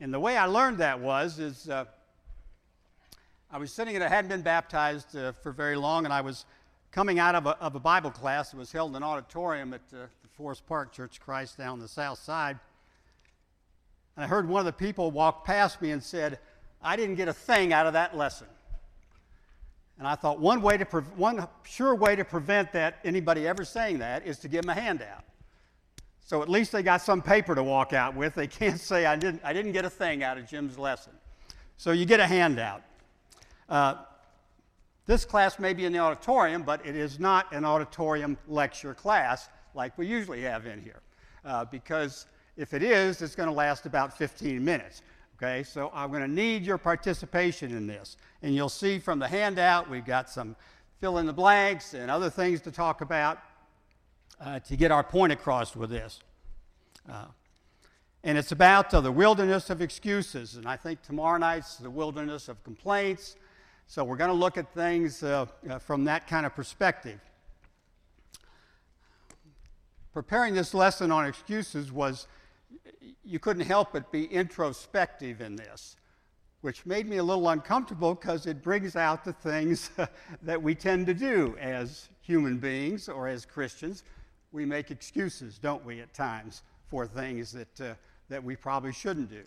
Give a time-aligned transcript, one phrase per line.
[0.00, 1.86] And the way I learned that was, is uh,
[3.50, 6.44] I was sitting and I hadn't been baptized uh, for very long, and I was
[6.92, 9.80] coming out of a, of a Bible class that was held in an auditorium at
[9.92, 12.58] uh, the Forest Park Church of Christ down the south side.
[14.16, 16.38] And I heard one of the people walk past me and said,
[16.82, 18.48] I didn't get a thing out of that lesson.
[19.98, 23.64] And I thought one way to pre- one sure way to prevent that anybody ever
[23.64, 25.24] saying that is to give them a handout.
[26.26, 28.34] So at least they got some paper to walk out with.
[28.34, 31.12] They can't say I didn't I didn't get a thing out of Jim's lesson.
[31.76, 32.82] So you get a handout.
[33.68, 33.94] Uh,
[35.06, 39.48] this class may be in the auditorium, but it is not an auditorium lecture class
[39.72, 41.00] like we usually have in here,
[41.44, 45.02] uh, because if it is, it's going to last about 15 minutes.
[45.36, 48.16] Okay, so I'm going to need your participation in this.
[48.42, 50.56] And you'll see from the handout, we've got some
[50.98, 53.38] fill in the blanks and other things to talk about
[54.40, 56.20] uh, to get our point across with this.
[57.08, 57.26] Uh,
[58.24, 60.56] and it's about uh, the wilderness of excuses.
[60.56, 63.36] And I think tomorrow night's the wilderness of complaints.
[63.86, 67.20] So we're going to look at things uh, uh, from that kind of perspective.
[70.12, 72.26] Preparing this lesson on excuses was
[73.24, 75.96] you couldn't help but be introspective in this,
[76.62, 79.90] which made me a little uncomfortable because it brings out the things
[80.42, 84.02] that we tend to do as human beings or as Christians.
[84.52, 87.94] We make excuses, don't we, at times, for things that, uh,
[88.28, 89.42] that we probably shouldn't do.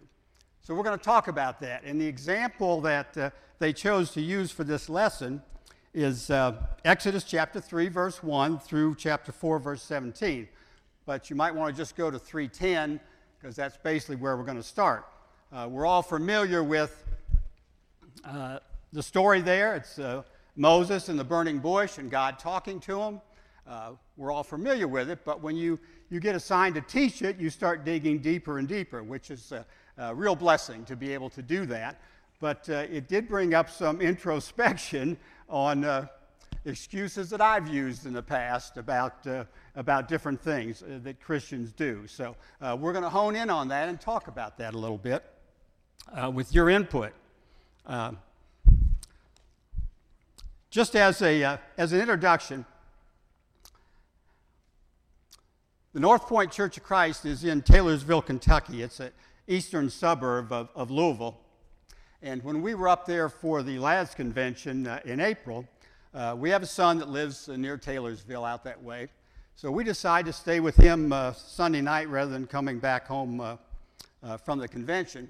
[0.62, 1.84] So we're going to talk about that.
[1.84, 5.42] And the example that uh, they chose to use for this lesson
[5.94, 6.54] is uh,
[6.86, 10.48] Exodus chapter 3, verse 1 through chapter 4, verse 17.
[11.06, 13.00] But you might want to just go to 310
[13.40, 15.06] because that's basically where we're going to start.
[15.52, 17.04] Uh, we're all familiar with
[18.24, 18.60] uh,
[18.94, 19.76] the story there.
[19.76, 20.24] It's uh,
[20.56, 23.22] Moses in the burning bush and God talking to him.
[23.70, 27.38] Uh, we're all familiar with it, but when you, you get assigned to teach it,
[27.38, 29.64] you start digging deeper and deeper, which is a,
[30.00, 32.02] a real blessing to be able to do that.
[32.40, 36.08] But uh, it did bring up some introspection on uh,
[36.66, 39.44] excuses that I've used in the past about, uh,
[39.76, 42.08] about different things uh, that Christians do.
[42.08, 45.24] So we're going to hone in on that and talk about that a little bit
[46.34, 47.14] with your input.
[50.72, 52.66] Just as, a, uh, as an introduction,
[55.94, 58.84] the North Point Church of Christ is in Taylorsville, Kentucky.
[58.84, 59.12] It's an
[59.48, 61.40] eastern suburb of, of Louisville.
[62.22, 65.66] And when we were up there for the LADS convention in April,
[66.14, 69.08] uh, we have a son that lives uh, near Taylorsville out that way.
[69.56, 73.42] So we decided to stay with him uh, Sunday night rather than coming back home
[73.42, 73.58] uh,
[74.22, 75.28] uh, from the convention.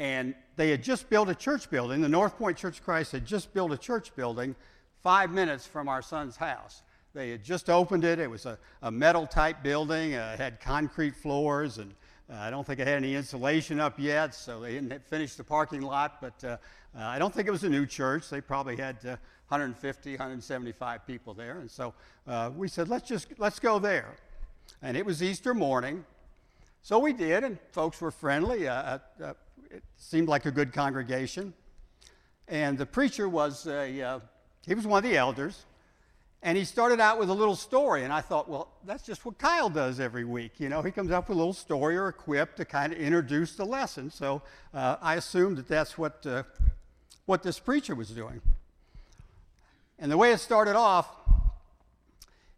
[0.00, 2.00] And they had just built a church building.
[2.00, 4.56] The North Point Church of Christ had just built a church building
[5.00, 6.82] five minutes from our son's house.
[7.14, 8.18] They had just opened it.
[8.18, 11.94] It was a, a metal type building, uh, it had concrete floors, and
[12.30, 15.82] I don't think it had any insulation up yet, so they didn't finish the parking
[15.82, 16.20] lot.
[16.20, 16.56] But uh,
[16.96, 18.30] I don't think it was a new church.
[18.30, 19.16] They probably had uh,
[19.48, 21.58] 150, 175 people there.
[21.58, 21.92] And so
[22.26, 24.14] uh, we said, let's just, let's go there.
[24.80, 26.06] And it was Easter morning.
[26.80, 28.66] So we did, and folks were friendly.
[28.66, 29.34] Uh, uh, uh,
[29.70, 31.52] it seemed like a good congregation.
[32.48, 34.20] And the preacher was, a,
[34.66, 35.66] he was one of the elders.
[36.44, 39.38] And he started out with a little story, and I thought, well, that's just what
[39.38, 40.58] Kyle does every week.
[40.58, 42.98] You know, he comes up with a little story or a quip to kind of
[42.98, 44.10] introduce the lesson.
[44.10, 44.42] So
[44.74, 46.42] uh, I assumed that that's what uh,
[47.26, 48.40] what this preacher was doing.
[50.00, 51.08] And the way it started off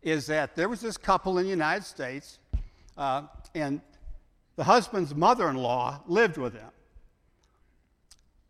[0.03, 2.39] is that there was this couple in the United States,
[2.97, 3.25] uh,
[3.55, 3.83] and
[4.57, 6.71] the husband's mother in law lived with them.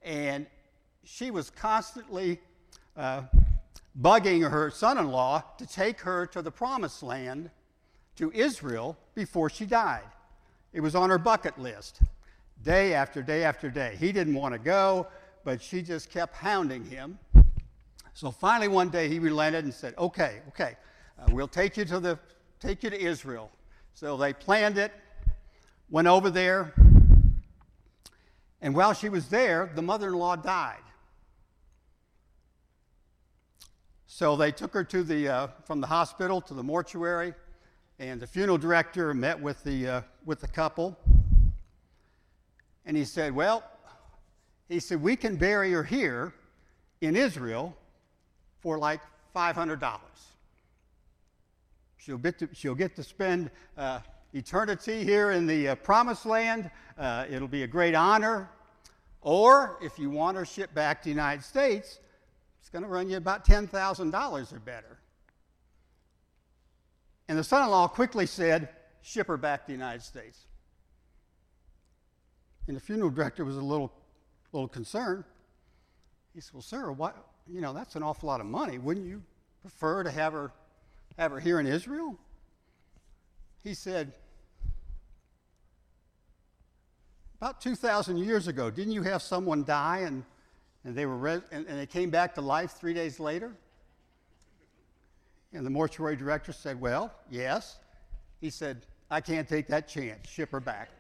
[0.03, 0.47] And
[1.03, 2.39] she was constantly
[2.97, 3.23] uh,
[4.01, 7.51] bugging her son in law to take her to the promised land,
[8.17, 10.05] to Israel, before she died.
[10.73, 12.01] It was on her bucket list,
[12.63, 13.97] day after day after day.
[13.99, 15.09] He didn't want to go
[15.45, 17.19] but she just kept hounding him.
[18.15, 20.77] So finally, one day he relented and said, "Okay, okay,
[21.19, 22.19] uh, we'll take you to the
[22.59, 23.51] take you to Israel."
[23.93, 24.93] So they planned it,
[25.91, 26.75] went over there,
[28.61, 30.84] and while she was there, the mother-in-law died.
[34.17, 37.35] So they took her to the uh, from the hospital to the mortuary,
[37.99, 40.97] and the funeral director met with the uh, with the couple,
[42.87, 43.65] and he said, "Well."
[44.69, 46.33] He said, We can bury her here
[47.01, 47.77] in Israel
[48.61, 49.01] for like
[49.37, 50.01] $500.
[51.99, 53.99] She'll get to, she'll get to spend uh,
[54.33, 56.71] eternity here in the uh, promised land.
[56.97, 58.49] Uh, it'll be a great honor.
[59.21, 61.99] Or if you want her shipped back to the United States,
[62.75, 64.99] going to run you about $10,000 or better.
[67.29, 68.69] And the son in law quickly said,
[69.01, 70.47] Ship her back to the United States.
[72.67, 73.93] And the funeral director was a little,
[74.51, 75.23] little concerned.
[76.35, 77.17] He said, Well, sir, what,
[77.47, 78.79] you know, that's an awful lot of money.
[78.79, 79.23] Wouldn't you
[79.61, 80.51] prefer to have her,
[81.17, 82.19] have her here in Israel?
[83.63, 84.15] He said,
[87.41, 90.25] About 2,000 years ago, didn't you have someone die and,
[90.85, 93.53] and, they were res- and, and they came back to life three days later?
[95.53, 97.79] And the mortuary director said, Well, yes.
[98.41, 100.29] He said, I can't take that chance.
[100.29, 100.91] Ship her back.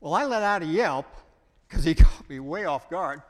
[0.00, 1.06] well, I let out a yelp
[1.68, 3.22] because he caught me way off guard.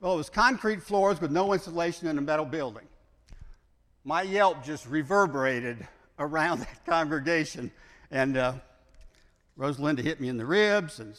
[0.00, 2.86] Well, it was concrete floors with no insulation in a metal building.
[4.04, 5.86] My yelp just reverberated
[6.18, 7.70] around that congregation.
[8.10, 8.54] And uh,
[9.58, 11.14] Rosalinda hit me in the ribs and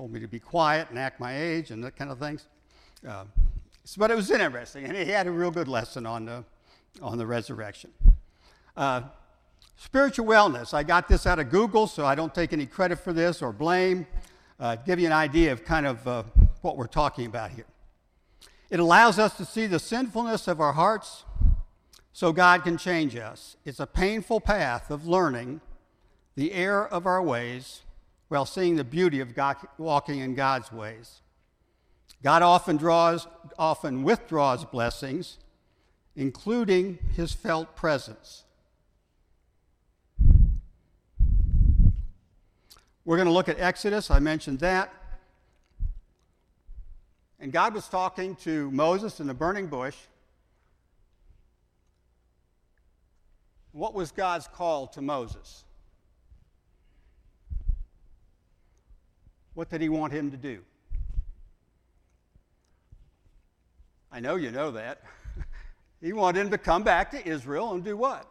[0.00, 2.46] told me to be quiet and act my age and that kind of things.
[3.06, 3.24] Uh,
[3.98, 6.42] but it was interesting, and he had a real good lesson on the,
[7.02, 7.90] on the resurrection.
[8.74, 9.02] Uh,
[9.76, 10.72] spiritual wellness.
[10.72, 13.52] I got this out of Google, so I don't take any credit for this or
[13.52, 14.06] blame.
[14.58, 16.22] Uh, give you an idea of kind of uh,
[16.62, 17.66] what we're talking about here.
[18.70, 21.24] It allows us to see the sinfulness of our hearts
[22.14, 23.58] so God can change us.
[23.66, 25.60] It's a painful path of learning
[26.36, 27.82] the error of our ways
[28.30, 31.20] while seeing the beauty of God, walking in God's ways.
[32.22, 33.26] God often draws,
[33.58, 35.38] often withdraws blessings,
[36.14, 38.44] including his felt presence.
[43.04, 44.12] We're going to look at Exodus.
[44.12, 44.94] I mentioned that.
[47.40, 49.96] And God was talking to Moses in the burning bush.
[53.72, 55.64] What was God's call to Moses?
[59.60, 60.60] What did he want him to do?
[64.10, 65.02] I know you know that.
[66.00, 68.26] he wanted him to come back to Israel and do what?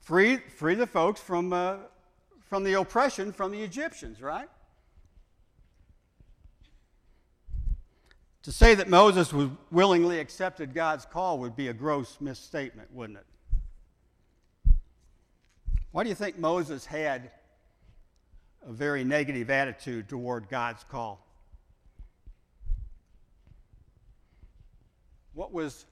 [0.00, 1.76] Free, free the folks from, uh,
[2.48, 4.48] from the oppression from the Egyptians, right?
[8.44, 13.18] To say that Moses was willingly accepted God's call would be a gross misstatement, wouldn't
[13.18, 14.72] it?
[15.92, 17.30] Why do you think Moses had
[18.66, 21.24] a very negative attitude toward God's call?
[25.34, 25.84] What was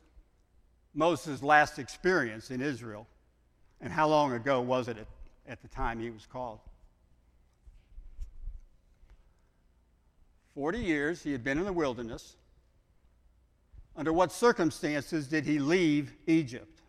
[0.94, 3.06] Moses' last experience in Israel?
[3.80, 5.06] And how long ago was it at,
[5.46, 6.60] at the time he was called?
[10.54, 12.36] 40 years he had been in the wilderness.
[13.96, 16.80] Under what circumstances did he leave Egypt?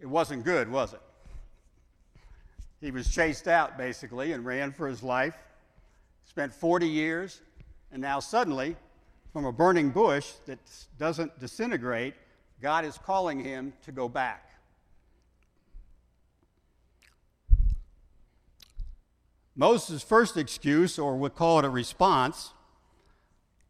[0.00, 1.00] It wasn't good, was it?
[2.84, 5.34] He was chased out, basically, and ran for his life.
[6.26, 7.40] Spent 40 years,
[7.90, 8.76] and now suddenly,
[9.32, 10.58] from a burning bush that
[10.98, 12.12] doesn't disintegrate,
[12.60, 14.50] God is calling him to go back.
[19.56, 22.52] Moses' first excuse, or we'll call it a response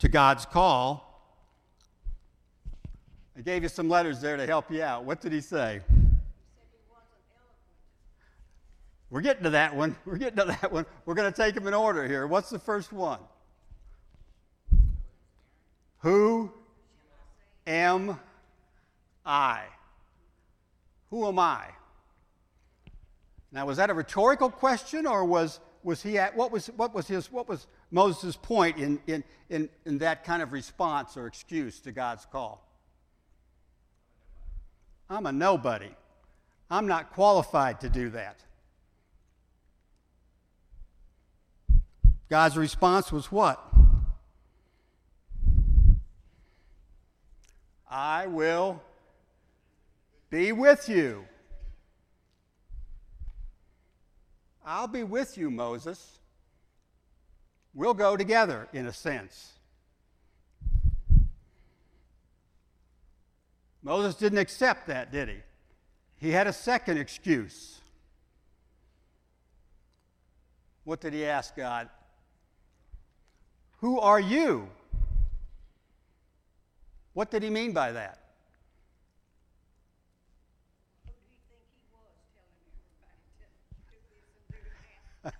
[0.00, 1.38] to God's call,
[3.38, 5.04] I gave you some letters there to help you out.
[5.04, 5.82] What did he say?
[9.18, 9.94] We're getting to that one.
[10.04, 10.86] We're getting to that one.
[11.06, 12.26] We're going to take them in order here.
[12.26, 13.20] What's the first one?
[15.98, 16.50] Who
[17.64, 18.18] am
[19.24, 19.60] I?
[21.10, 21.66] Who am I?
[23.52, 27.06] Now, was that a rhetorical question, or was, was he at, what was, what was
[27.06, 31.78] his, what was Moses' point in, in, in, in that kind of response or excuse
[31.82, 32.66] to God's call?
[35.08, 35.94] I'm a nobody.
[36.68, 38.40] I'm not qualified to do that.
[42.28, 43.62] God's response was what?
[47.88, 48.82] I will
[50.30, 51.26] be with you.
[54.66, 56.18] I'll be with you, Moses.
[57.74, 59.52] We'll go together, in a sense.
[63.82, 65.36] Moses didn't accept that, did he?
[66.16, 67.80] He had a second excuse.
[70.84, 71.90] What did he ask God?
[73.84, 74.66] Who are you?
[77.12, 78.18] What did he mean by that?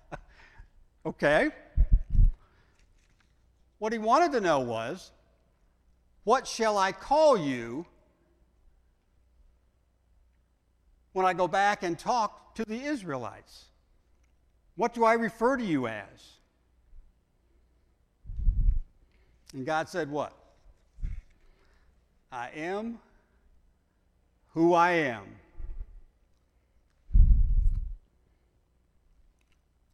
[1.07, 1.49] okay.
[3.79, 5.09] What he wanted to know was,
[6.23, 7.87] What shall I call you
[11.13, 13.65] when I go back and talk to the Israelites?
[14.75, 16.35] What do I refer to you as?
[19.55, 20.33] And God said, What?
[22.29, 22.99] I am
[24.49, 25.23] who I am.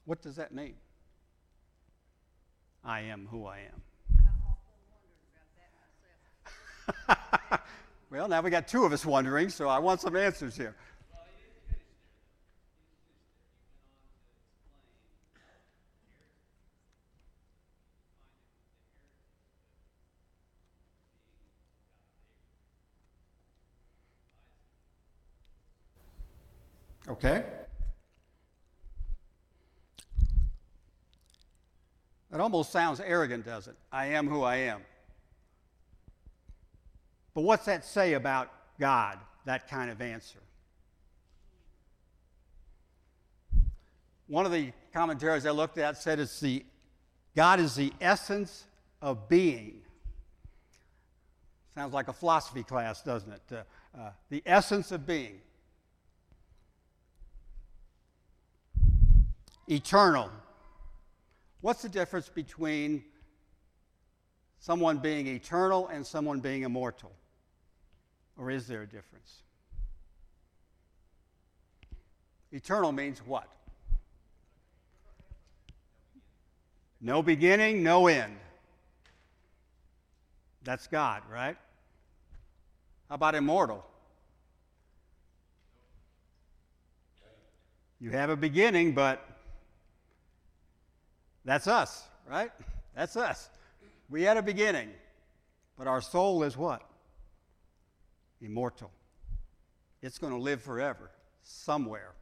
[0.05, 0.73] What does that mean?
[2.83, 3.59] I am who I
[7.07, 7.19] am.
[8.09, 10.75] well, now we got two of us wondering, so I want some answers here.
[27.23, 27.43] Okay?
[32.31, 33.75] That almost sounds arrogant, does it?
[33.91, 34.81] I am who I am.
[37.35, 40.39] But what's that say about God, that kind of answer?
[44.25, 46.65] One of the commentaries I looked at said it's the
[47.35, 48.65] God is the essence
[48.99, 49.81] of being.
[51.75, 53.41] Sounds like a philosophy class, doesn't it?
[53.51, 55.39] Uh, uh, the essence of being.
[59.71, 60.29] Eternal.
[61.61, 63.05] What's the difference between
[64.59, 67.13] someone being eternal and someone being immortal?
[68.37, 69.43] Or is there a difference?
[72.51, 73.47] Eternal means what?
[76.99, 78.35] No beginning, no end.
[80.63, 81.55] That's God, right?
[83.07, 83.85] How about immortal?
[88.01, 89.30] You have a beginning, but
[91.43, 92.51] that's us, right?
[92.95, 93.49] That's us.
[94.09, 94.89] We had a beginning,
[95.77, 96.81] but our soul is what?
[98.41, 98.91] Immortal.
[100.01, 101.11] It's going to live forever
[101.43, 102.13] somewhere.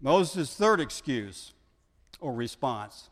[0.00, 1.52] Moses' third excuse
[2.20, 3.08] or response.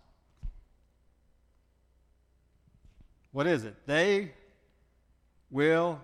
[3.33, 3.75] What is it?
[3.87, 4.33] They
[5.51, 6.01] will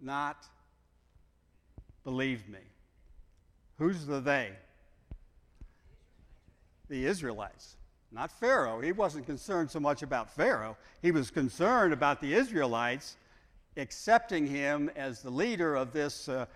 [0.00, 0.46] not
[2.04, 2.58] believe me.
[3.78, 4.50] Who's the they?
[6.88, 7.76] The Israelites,
[8.10, 8.80] not Pharaoh.
[8.80, 13.16] He wasn't concerned so much about Pharaoh, he was concerned about the Israelites
[13.76, 16.46] accepting him as the leader of this, uh,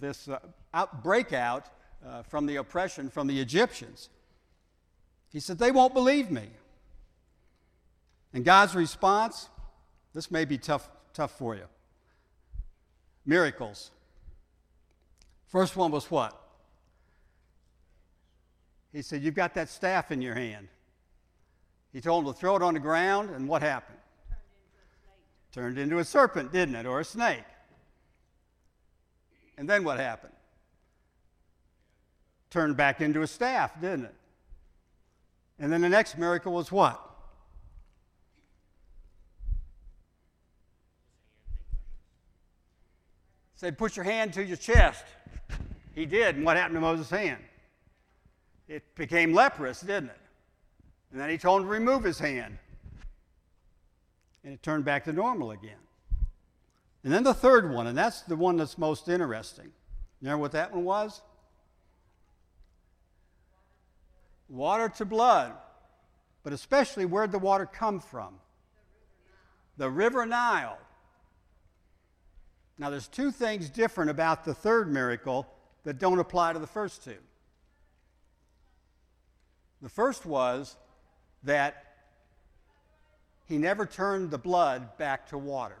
[0.00, 0.38] this uh,
[0.74, 1.66] out, breakout
[2.04, 4.08] uh, from the oppression from the Egyptians.
[5.30, 6.48] He said, They won't believe me.
[8.34, 9.48] And God's response
[10.14, 11.64] this may be tough, tough for you.
[13.24, 13.90] Miracles.
[15.46, 16.38] First one was what?
[18.92, 20.68] He said, You've got that staff in your hand.
[21.92, 23.98] He told him to throw it on the ground, and what happened?
[25.52, 26.86] Turned into a Turned into a serpent, didn't it?
[26.86, 27.44] Or a snake.
[29.58, 30.32] And then what happened?
[32.50, 34.14] Turned back into a staff, didn't it?
[35.58, 37.00] And then the next miracle was what?
[43.54, 45.04] Said, put your hand to your chest.
[45.94, 47.38] He did, and what happened to Moses' hand?
[48.72, 50.20] It became leprous, didn't it?
[51.10, 52.56] And then he told him to remove his hand.
[54.44, 55.76] And it turned back to normal again.
[57.04, 59.72] And then the third one, and that's the one that's most interesting.
[60.22, 61.20] You what that one was?
[64.48, 65.52] Water to blood.
[66.42, 68.34] But especially, where'd the water come from?
[69.76, 70.78] The river Nile.
[72.78, 75.46] Now, there's two things different about the third miracle
[75.84, 77.18] that don't apply to the first two.
[79.82, 80.76] The first was
[81.42, 81.84] that
[83.48, 85.78] he never turned the blood back to water.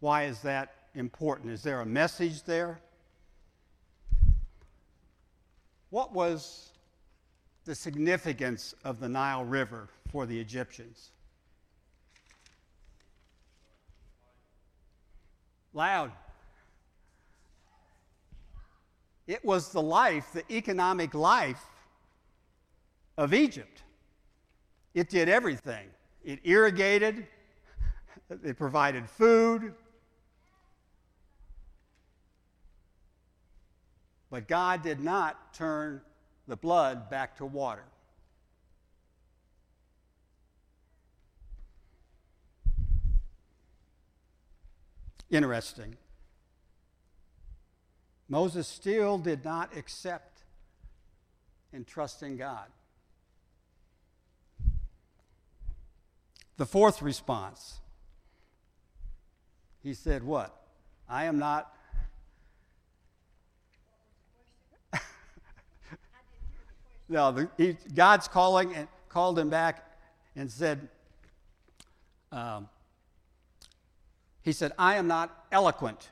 [0.00, 1.52] Why is that important?
[1.52, 2.80] Is there a message there?
[5.90, 6.70] What was
[7.64, 11.12] the significance of the Nile River for the Egyptians?
[15.72, 16.10] Loud.
[19.26, 21.62] It was the life, the economic life
[23.16, 23.82] of Egypt.
[24.94, 25.86] It did everything.
[26.24, 27.26] It irrigated,
[28.44, 29.74] it provided food.
[34.30, 36.00] But God did not turn
[36.48, 37.84] the blood back to water.
[45.30, 45.96] Interesting.
[48.32, 50.44] Moses still did not accept
[51.70, 52.64] and trust in God.
[56.56, 57.80] The fourth response,
[59.82, 60.56] he said, What?
[61.10, 61.76] I am not.
[67.10, 69.86] no, the, he, God's calling and called him back
[70.36, 70.88] and said,
[72.32, 72.70] um,
[74.40, 76.08] He said, I am not eloquent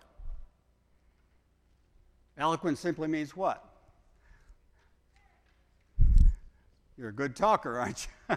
[2.36, 3.64] Eloquent simply means what?
[6.96, 8.36] You're a good talker, aren't you?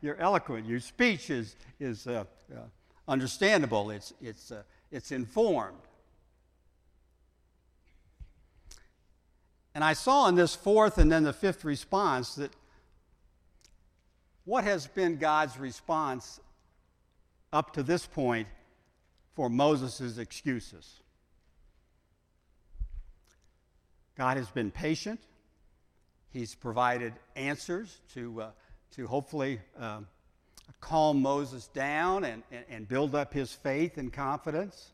[0.00, 0.66] You're eloquent.
[0.66, 2.60] Your speech is, is uh, uh,
[3.08, 5.78] understandable, it's, it's, uh, it's informed.
[9.74, 12.52] And I saw in this fourth and then the fifth response that
[14.44, 16.38] what has been God's response
[17.52, 18.46] up to this point
[19.34, 21.00] for Moses' excuses?
[24.16, 25.20] God has been patient.
[26.30, 28.50] He's provided answers to, uh,
[28.92, 30.06] to hopefully um,
[30.80, 34.92] calm Moses down and, and, and build up his faith and confidence.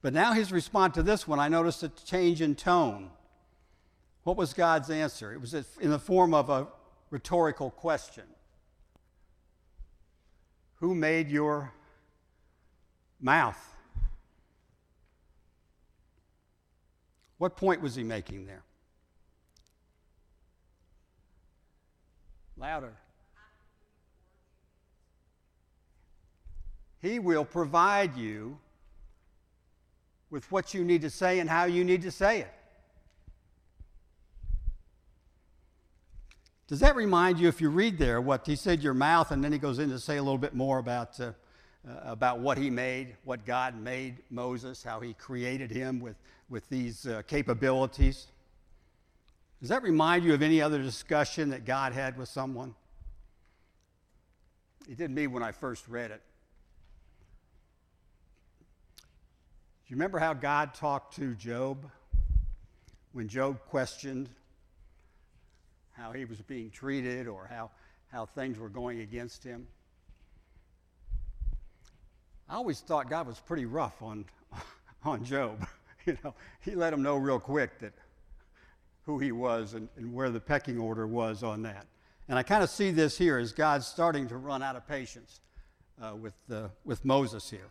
[0.00, 3.10] But now his response to this one, I noticed a change in tone.
[4.24, 5.32] What was God's answer?
[5.32, 6.68] It was in the form of a
[7.10, 8.24] rhetorical question
[10.76, 11.72] Who made your
[13.20, 13.74] mouth?
[17.38, 18.62] What point was he making there?
[22.56, 22.92] Louder.
[27.00, 28.58] He will provide you
[30.30, 32.52] with what you need to say and how you need to say it.
[36.66, 39.52] Does that remind you, if you read there, what he said, your mouth, and then
[39.52, 41.32] he goes in to say a little bit more about, uh,
[41.86, 46.16] uh, about what he made, what God made Moses, how he created him with,
[46.48, 48.26] with these uh, capabilities?
[49.60, 52.74] Does that remind you of any other discussion that God had with someone?
[54.88, 56.22] It did me when I first read it.
[58.98, 61.90] Do you remember how God talked to Job
[63.12, 64.28] when Job questioned
[65.92, 67.70] how he was being treated or how,
[68.12, 69.66] how things were going against him?
[72.48, 74.24] I always thought God was pretty rough on,
[75.04, 75.66] on Job.
[76.06, 77.92] you know, he let him know real quick that
[79.04, 81.86] who he was and, and where the pecking order was on that.
[82.28, 85.40] And I kind of see this here as God's starting to run out of patience
[86.00, 87.68] uh, with, uh, with Moses here.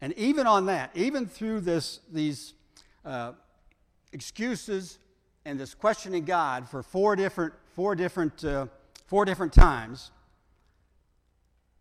[0.00, 2.54] And even on that, even through this, these
[3.04, 3.32] uh,
[4.12, 4.98] excuses
[5.44, 8.66] and this questioning God for four different, four different, uh,
[9.06, 10.10] four different times,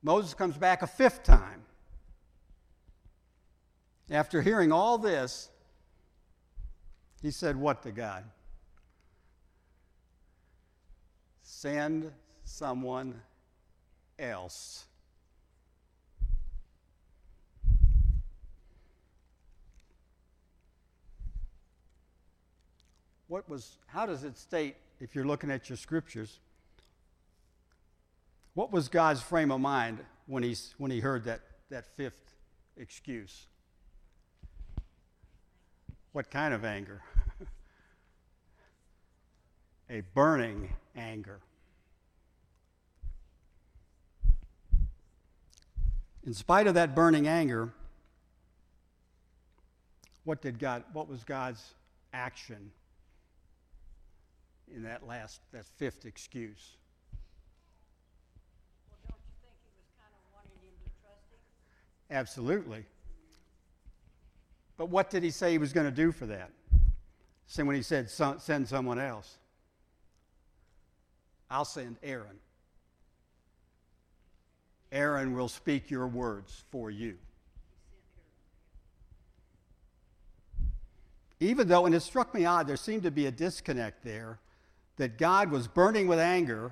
[0.05, 1.63] Moses comes back a fifth time.
[4.11, 5.49] After hearing all this,
[7.23, 8.23] he said, What to God?
[11.41, 12.11] Send
[12.43, 13.19] someone
[14.19, 14.85] else.
[23.27, 26.41] What was, how does it state, if you're looking at your scriptures,
[28.55, 32.33] what was God's frame of mind when, he's, when he heard that, that fifth
[32.75, 33.45] excuse?
[36.13, 37.03] What kind of anger?
[39.89, 41.41] a burning anger.
[46.25, 47.71] In spite of that burning anger,
[50.23, 51.75] what did God what was God's
[52.13, 52.71] action
[54.73, 56.77] in that last that fifth excuse?
[58.89, 58.97] Well,
[60.01, 60.33] kind of
[62.09, 62.85] Absolutely.
[64.77, 66.51] But what did he say he was going to do for that?
[67.47, 69.37] Say when he said, send someone else.
[71.49, 72.39] I'll send Aaron.
[74.91, 77.17] Aaron will speak your words for you.
[81.39, 84.39] Even though, and it struck me odd, there seemed to be a disconnect there
[84.97, 86.71] that God was burning with anger,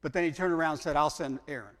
[0.00, 1.76] but then he turned around and said, I'll send Aaron.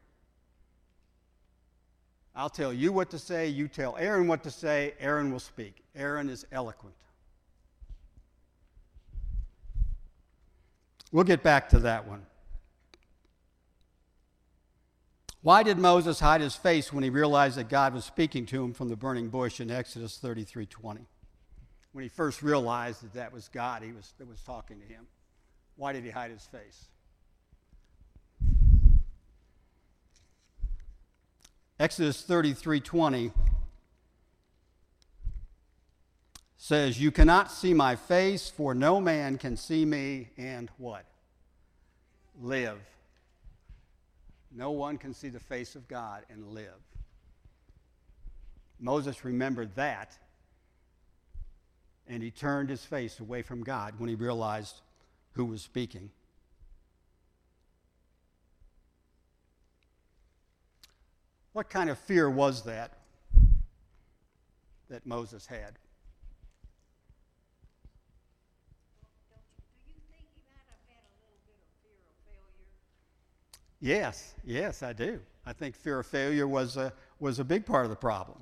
[2.40, 5.84] I'll tell you what to say, you tell Aaron what to say, Aaron will speak.
[5.94, 6.94] Aaron is eloquent.
[11.12, 12.24] We'll get back to that one.
[15.42, 18.72] Why did Moses hide his face when he realized that God was speaking to him
[18.72, 21.04] from the burning bush in Exodus 33:20?
[21.92, 25.08] When he first realized that that was God he was, that was talking to him.
[25.76, 26.88] Why did he hide his face?
[31.80, 33.32] Exodus 33:20
[36.58, 41.06] says, You cannot see my face, for no man can see me and what?
[42.38, 42.76] Live.
[44.52, 46.82] No one can see the face of God and live.
[48.78, 50.18] Moses remembered that,
[52.06, 54.82] and he turned his face away from God when he realized
[55.32, 56.10] who was speaking.
[61.52, 62.96] What kind of fear was that?
[64.90, 65.78] that Moses had.
[73.80, 75.20] Yes, yes, I do.
[75.46, 78.38] I think fear of failure was a, was a big part of the problem.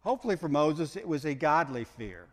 [0.00, 2.26] Hopefully, for Moses, it was a godly fear.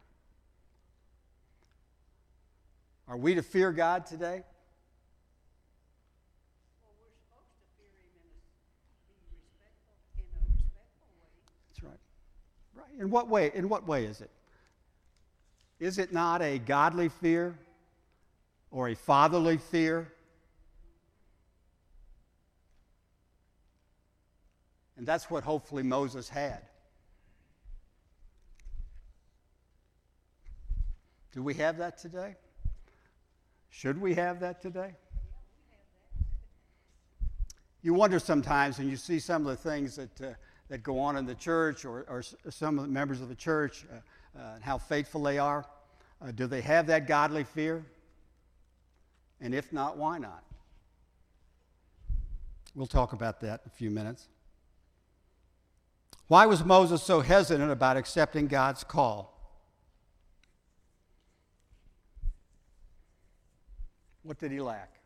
[3.07, 4.43] Are we to fear God today?
[6.83, 8.37] Well, we're supposed to fear him in a,
[9.17, 11.33] be respectful, in a respectful way.
[11.67, 11.99] That's right.
[12.75, 12.82] Right.
[12.99, 13.51] In what way?
[13.53, 14.29] In what way is it?
[15.79, 17.57] Is it not a godly fear
[18.71, 20.11] or a fatherly fear?
[24.97, 26.61] And that's what hopefully Moses had.
[31.33, 32.35] Do we have that today?
[33.69, 34.93] Should we have that today?
[37.81, 40.33] You wonder sometimes when you see some of the things that, uh,
[40.69, 43.85] that go on in the church or, or some of the members of the church,
[43.91, 45.65] uh, uh, how faithful they are.
[46.21, 47.85] Uh, do they have that godly fear?
[49.41, 50.43] And if not, why not?
[52.75, 54.27] We'll talk about that in a few minutes.
[56.27, 59.33] Why was Moses so hesitant about accepting God's call?
[64.23, 65.02] What did he lack?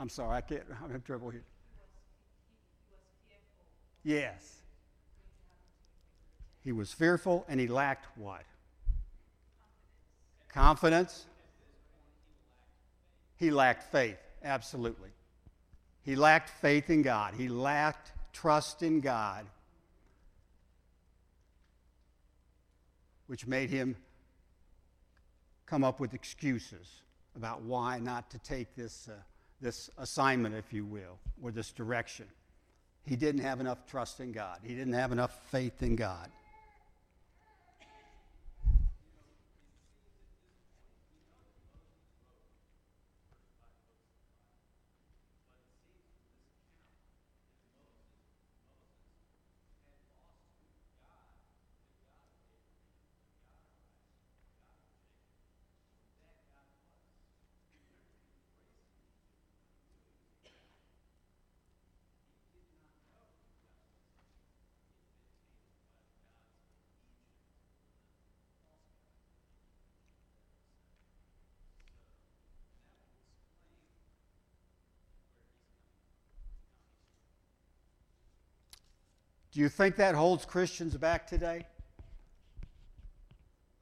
[0.00, 1.44] I'm sorry, I can't, I'm having trouble here.
[4.04, 4.62] Yes.
[6.62, 8.44] He was fearful and he lacked what?
[10.48, 11.26] Confidence.
[13.36, 15.10] He lacked faith, absolutely.
[16.02, 17.34] He lacked faith in God.
[17.34, 19.46] He lacked trust in God,
[23.26, 23.96] which made him
[25.66, 27.02] come up with excuses
[27.36, 29.16] about why not to take this, uh,
[29.60, 32.26] this assignment, if you will, or this direction.
[33.04, 36.30] He didn't have enough trust in God, he didn't have enough faith in God.
[79.58, 81.66] Do you think that holds Christians back today?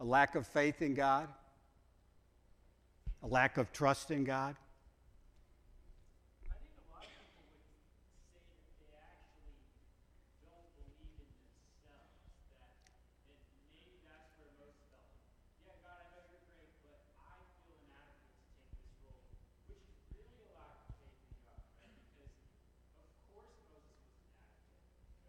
[0.00, 1.28] A lack of faith in God?
[3.22, 4.56] A lack of trust in God?
[6.48, 7.92] I think a lot of people would say
[8.32, 9.52] that they actually
[10.48, 12.24] don't believe in themselves.
[12.56, 12.72] That
[13.28, 13.36] and
[13.76, 15.12] maybe that's where most felt.
[15.68, 17.36] Yeah, God, I know you're great, but I
[17.68, 19.28] feel inadequate to take this role,
[19.68, 22.00] which is really a lack of faith in God, right?
[22.00, 24.24] Because of course Moses was inadequate.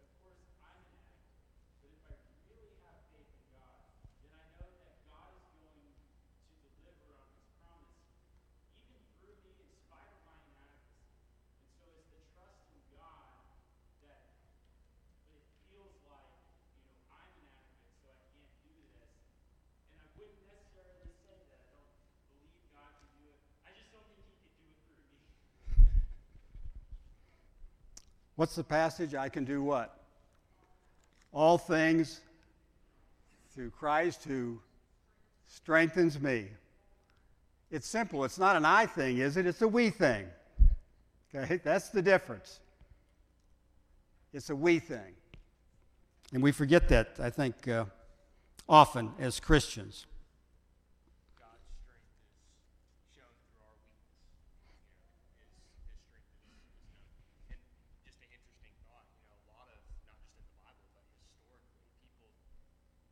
[0.00, 1.36] Of course I'm inadequate.
[1.78, 3.82] But if I really have faith in God,
[4.22, 8.02] then I know that God is going to deliver on His promise
[8.82, 11.06] even through me in spite of my inadequacy.
[11.62, 13.46] And so it's the trust in God
[14.06, 14.26] that
[15.28, 16.34] but it feels like,
[16.74, 19.12] you know, I'm inadequate, so I can't do this.
[19.94, 21.62] And I wouldn't necessarily say that.
[21.62, 21.94] I don't
[22.32, 23.38] believe God can do it.
[23.64, 25.22] I just don't think he could do it through me.
[28.38, 29.16] What's the passage?
[29.16, 30.00] I can do what?
[31.32, 32.20] All things
[33.52, 34.60] through Christ who
[35.48, 36.46] strengthens me.
[37.72, 38.22] It's simple.
[38.24, 39.44] It's not an I thing, is it?
[39.44, 40.26] It's a we thing.
[41.34, 41.56] Okay?
[41.64, 42.60] That's the difference.
[44.32, 45.16] It's a we thing.
[46.32, 47.86] And we forget that, I think, uh,
[48.68, 50.06] often as Christians.
[51.34, 52.06] God's strength
[52.94, 54.14] is shown through our weakness.
[55.34, 57.00] You know, his, his strength is, is known.
[57.48, 57.56] And
[58.04, 61.08] just an interesting thought, you know, a lot of, not just in the Bible, but
[61.24, 62.28] historically, people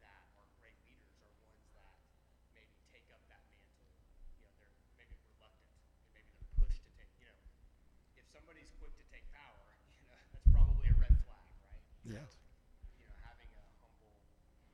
[0.04, 1.96] that are great leaders are ones that
[2.52, 3.96] maybe take up that mantle.
[4.36, 7.40] You know, they're maybe reluctant, and maybe they're pushed to take, you know,
[8.20, 9.64] if somebody's quick to take power,
[9.96, 12.20] you know, that's probably a red flag, right?
[12.20, 12.44] Yes.
[12.96, 14.14] you know, having a humble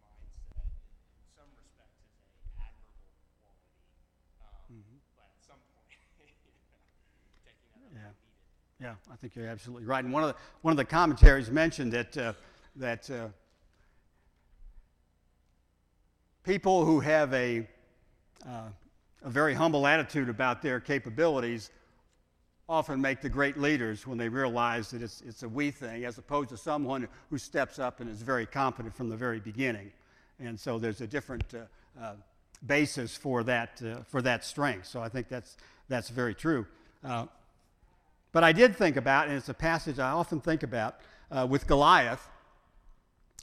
[0.04, 0.68] mindset
[1.16, 2.28] in some respects is a
[2.60, 3.80] admirable quality.
[4.44, 8.12] Um, But at some point, you know, taking that up Yeah.
[8.12, 8.36] when needed.
[8.82, 10.02] Yeah, I think you're absolutely right.
[10.02, 12.32] And one of the, one of the commentaries mentioned that, uh,
[12.74, 13.28] that uh,
[16.42, 17.68] people who have a,
[18.44, 18.70] uh,
[19.22, 21.70] a very humble attitude about their capabilities
[22.68, 26.18] often make the great leaders when they realize that it's, it's a we thing, as
[26.18, 29.92] opposed to someone who steps up and is very competent from the very beginning.
[30.40, 32.14] And so there's a different uh, uh,
[32.66, 34.88] basis for that, uh, for that strength.
[34.88, 35.56] So I think that's,
[35.88, 36.66] that's very true.
[38.32, 40.96] Uh, but I did think about, and it's a passage I often think about,
[41.30, 42.28] uh, with Goliath.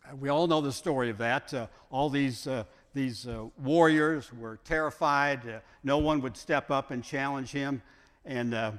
[0.05, 1.53] Uh, we all know the story of that.
[1.91, 2.47] all these
[2.95, 5.47] these uh, warriors were terrified.
[5.47, 7.83] Uh, no one would step up and challenge him.
[8.25, 8.71] And uh,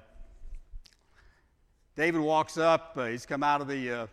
[1.95, 2.99] David walks up.
[2.99, 4.09] he's come out of the,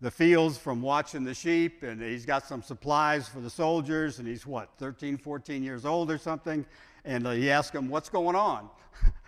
[0.00, 4.18] the fields from watching the sheep, and he's got some supplies for the soldiers.
[4.18, 6.66] And he's what, 13, 14 years old or something?
[7.04, 8.68] And he asks him, What's going on?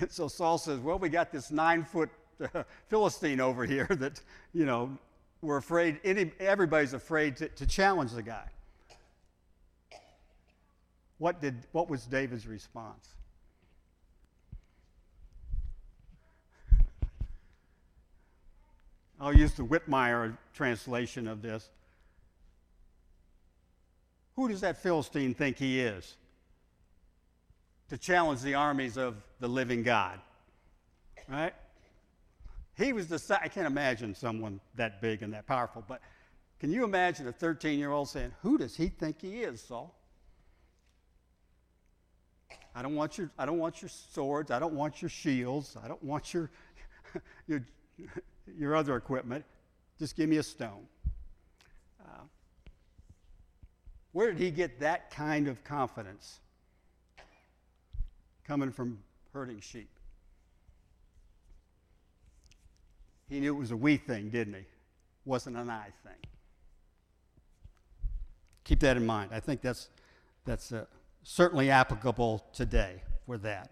[0.00, 2.10] and so Saul says, Well, we got this nine foot
[2.54, 4.20] uh, Philistine over here that,
[4.52, 4.96] you know,
[5.40, 8.48] we're afraid, any, everybody's afraid to, to challenge the guy.
[11.18, 13.08] What, did, what was David's response?
[19.20, 21.70] I'll use the Whitmire translation of this.
[24.36, 26.16] Who does that Philistine think he is?
[27.88, 30.20] To challenge the armies of the living God.
[31.28, 31.54] Right?
[32.76, 36.00] He was the, I can't imagine someone that big and that powerful, but
[36.60, 39.94] can you imagine a 13 year old saying, Who does he think he is, Saul?
[42.74, 44.50] I don't want your, I don't want your swords.
[44.50, 45.76] I don't want your shields.
[45.82, 46.50] I don't want your,
[47.48, 47.64] your,
[48.56, 49.44] your other equipment.
[49.98, 50.86] Just give me a stone.
[52.00, 52.22] Uh,
[54.12, 56.38] where did he get that kind of confidence?
[58.48, 58.98] Coming from
[59.34, 59.90] herding sheep.
[63.28, 64.64] He knew it was a we thing, didn't he?
[65.26, 66.16] Wasn't an I thing.
[68.64, 69.32] Keep that in mind.
[69.34, 69.90] I think that's,
[70.46, 70.86] that's a,
[71.24, 73.70] certainly applicable today for that.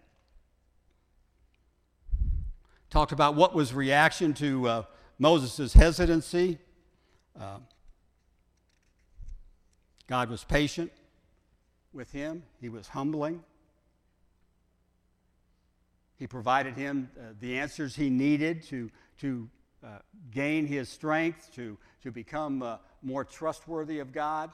[2.91, 4.83] Talked about what was reaction to uh,
[5.17, 6.59] Moses' hesitancy.
[7.39, 7.57] Uh,
[10.05, 10.91] God was patient
[11.93, 13.43] with him, he was humbling.
[16.17, 19.49] He provided him uh, the answers he needed to, to
[19.83, 19.99] uh,
[20.31, 24.49] gain his strength, to, to become uh, more trustworthy of God.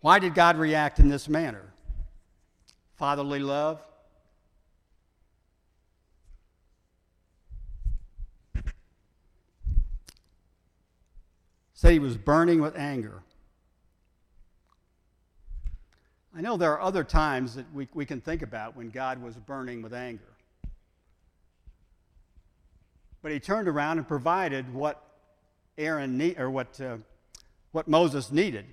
[0.00, 1.72] Why did God react in this manner?
[2.94, 3.82] Fatherly love.
[11.74, 13.22] Said he was burning with anger.
[16.36, 19.34] I know there are other times that we, we can think about when God was
[19.36, 20.36] burning with anger.
[23.22, 25.02] But he turned around and provided what
[25.78, 26.98] Aaron need, or what, uh,
[27.72, 28.66] what Moses needed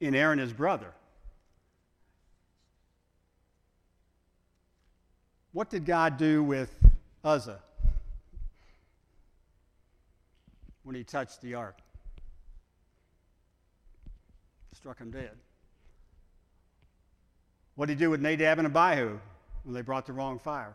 [0.00, 0.92] in Aaron, his brother.
[5.52, 6.76] What did God do with
[7.22, 7.60] Uzzah
[10.82, 11.78] when he touched the ark?
[14.74, 15.36] Struck him dead.
[17.78, 19.20] What did he do with Nadab and Abihu
[19.62, 20.74] when they brought the wrong fire?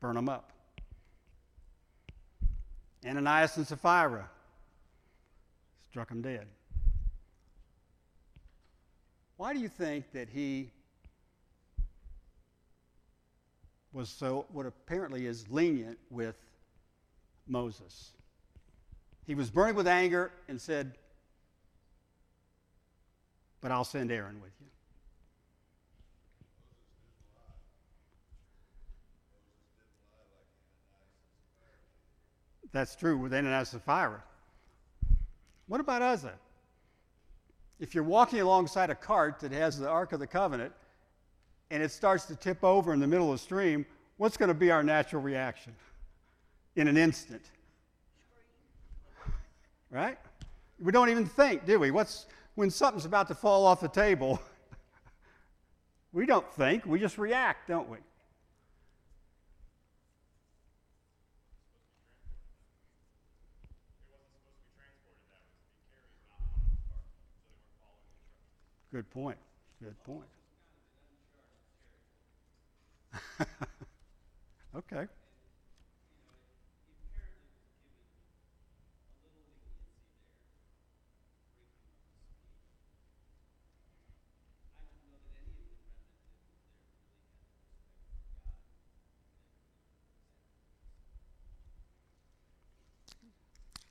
[0.00, 0.50] Burn them up.
[3.06, 4.30] Ananias and Sapphira
[5.90, 6.46] struck them dead.
[9.36, 10.70] Why do you think that he
[13.92, 16.36] was so, what apparently is lenient with
[17.46, 18.12] Moses?
[19.26, 20.94] He was burning with anger and said,
[23.62, 24.66] But I'll send Aaron with you.
[32.72, 34.22] That's true with Ananias and Sapphira.
[35.68, 36.34] What about Uzzah?
[37.82, 40.72] if you're walking alongside a cart that has the Ark of the Covenant
[41.72, 43.84] and it starts to tip over in the middle of the stream,
[44.18, 45.74] what's going to be our natural reaction
[46.76, 47.42] in an instant?
[49.90, 50.16] Right?
[50.80, 51.90] We don't even think, do we?
[51.90, 54.40] What's when something's about to fall off the table?
[56.12, 57.98] we don't think, we just react, don't we?
[68.92, 69.38] Good point.
[69.82, 70.28] Good point.
[74.76, 75.06] okay.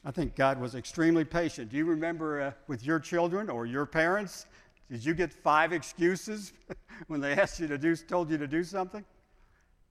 [0.04, 1.70] I think God was extremely patient.
[1.70, 4.48] Do you remember uh, with your children or your parents?
[4.90, 6.54] Did you get five excuses
[7.08, 9.06] when they asked you to do, told you to do something?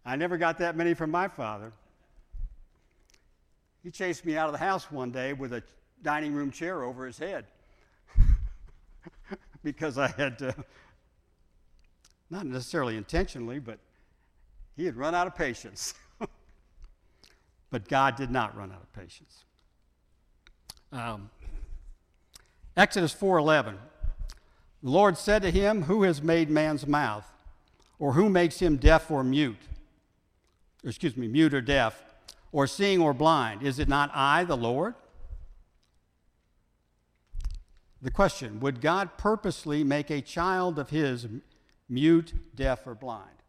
[0.04, 1.72] I never got that many from my father.
[3.82, 5.62] He chased me out of the house one day with a
[6.02, 7.46] dining room chair over his head
[9.62, 10.52] because I had, uh,
[12.30, 13.78] not necessarily intentionally, but
[14.76, 15.94] he had run out of patience.
[17.70, 19.44] but God did not run out of patience.
[20.92, 21.30] Um,
[22.76, 23.78] Exodus 4:11.
[24.82, 27.30] The Lord said to him, "Who has made man's mouth,
[27.98, 29.68] or who makes him deaf or mute?
[30.82, 32.02] Excuse me, mute or deaf,
[32.50, 33.62] or seeing or blind?
[33.62, 34.94] Is it not I, the Lord?"
[38.02, 41.28] The question Would God purposely make a child of his
[41.88, 43.42] mute, deaf, or blind?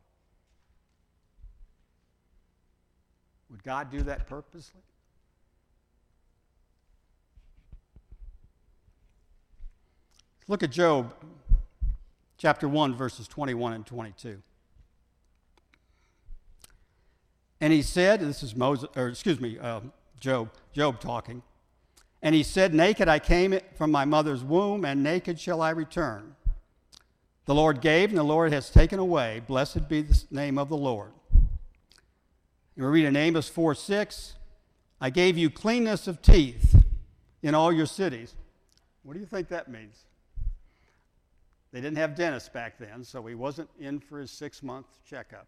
[3.50, 4.82] Would God do that purposely?
[10.48, 11.14] Look at Job
[12.38, 14.42] chapter 1, verses 21 and 22.
[17.60, 19.82] And he said, this is Moses, or excuse me, uh,
[20.20, 21.44] Job, Job talking.
[22.24, 26.36] And he said, Naked I came from my mother's womb, and naked shall I return.
[27.46, 29.42] The Lord gave, and the Lord has taken away.
[29.46, 31.12] Blessed be the name of the Lord.
[31.34, 34.34] And we read in Amos 4 6,
[35.00, 36.84] I gave you cleanness of teeth
[37.42, 38.36] in all your cities.
[39.04, 40.06] What do you think that means?
[41.72, 45.48] They didn't have dentists back then, so he wasn't in for his six month checkup.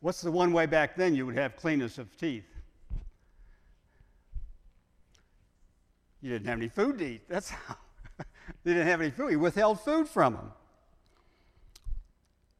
[0.00, 2.46] What's the one way back then you would have cleanness of teeth?
[6.20, 7.28] You didn't have any food to eat.
[7.28, 7.76] That's how.
[8.64, 9.30] they didn't have any food.
[9.30, 10.52] He withheld food from them.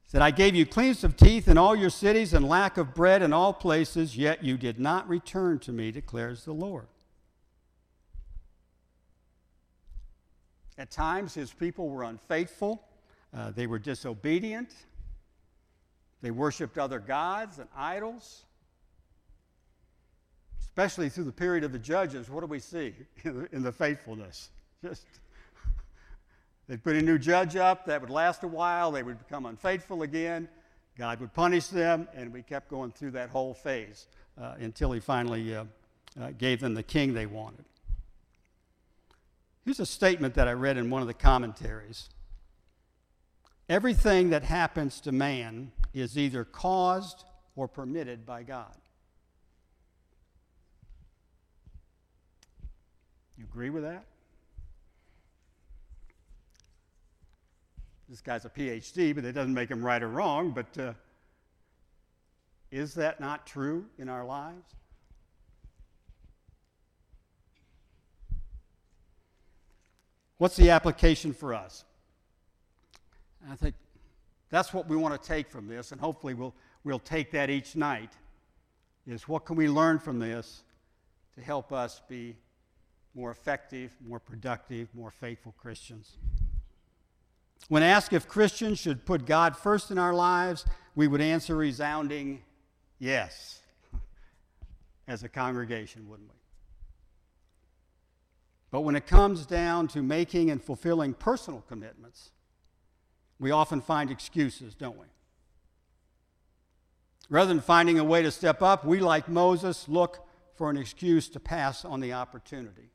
[0.05, 2.95] He said, I gave you cleanness of teeth in all your cities and lack of
[2.95, 6.87] bread in all places, yet you did not return to me, declares the Lord.
[10.79, 12.83] At times, his people were unfaithful,
[13.37, 14.73] uh, they were disobedient,
[16.23, 18.45] they worshiped other gods and idols.
[20.61, 24.51] Especially through the period of the judges, what do we see in the faithfulness?
[24.85, 25.05] Just
[26.69, 30.03] they'd put a new judge up that would last a while, they would become unfaithful
[30.03, 30.49] again,
[30.97, 34.07] God would punish them, and we kept going through that whole phase
[34.41, 35.65] uh, until He finally uh,
[36.21, 37.65] uh, gave them the king they wanted.
[39.69, 42.09] Here's a statement that I read in one of the commentaries
[43.69, 48.75] Everything that happens to man is either caused or permitted by God.
[53.37, 54.07] You agree with that?
[58.09, 60.53] This guy's a PhD, but it doesn't make him right or wrong.
[60.53, 60.95] But uh,
[62.71, 64.78] is that not true in our lives?
[70.39, 71.85] What's the application for us?
[73.51, 73.75] I think
[74.51, 77.77] that's what we want to take from this, and hopefully we'll, we'll take that each
[77.77, 78.13] night,
[79.07, 80.63] is what can we learn from this
[81.35, 82.37] to help us be
[83.15, 86.17] more effective, more productive, more faithful Christians.
[87.69, 92.43] When asked if Christians should put God first in our lives, we would answer resounding
[92.99, 93.61] yes,
[95.09, 96.35] as a congregation, wouldn't we?
[98.71, 102.31] But when it comes down to making and fulfilling personal commitments,
[103.39, 105.07] we often find excuses, don't we?
[107.31, 111.29] Rather than finding a way to step up, we, like Moses, look for an excuse
[111.29, 112.91] to pass on the opportunity.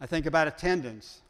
[0.00, 1.20] I think about attendance.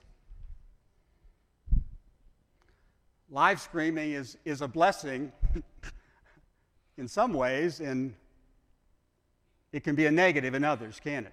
[3.29, 5.33] Live streaming is, is a blessing
[6.97, 8.15] in some ways, and
[9.73, 11.33] it can be a negative in others, can it?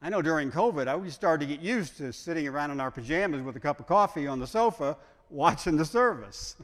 [0.00, 2.90] I know during COVID, I, we started to get used to sitting around in our
[2.90, 4.96] pajamas with a cup of coffee on the sofa
[5.30, 6.56] watching the service.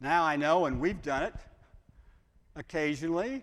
[0.00, 1.34] now I know, and we've done it
[2.54, 3.42] occasionally.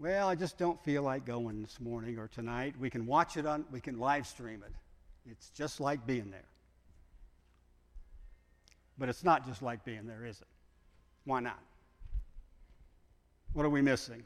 [0.00, 2.74] Well, I just don't feel like going this morning or tonight.
[2.80, 4.72] We can watch it on, we can live stream it.
[5.30, 6.48] It's just like being there.
[8.98, 10.46] But it's not just like being there, is it?
[11.24, 11.58] Why not?
[13.52, 14.22] What are we missing?